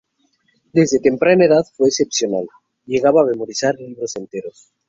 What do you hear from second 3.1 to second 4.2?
a memorizar libros